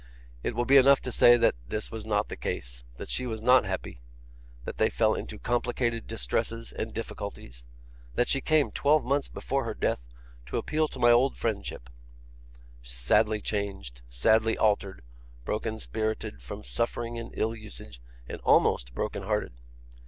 [0.41, 3.39] 'It will be enough to say that this was not the case; that she was
[3.39, 4.01] not happy;
[4.65, 7.63] that they fell into complicated distresses and difficulties;
[8.15, 9.99] that she came, twelve months before her death,
[10.47, 11.87] to appeal to my old friendship;
[12.81, 15.03] sadly changed, sadly altered,
[15.45, 19.53] broken spirited from suffering and ill usage, and almost broken hearted.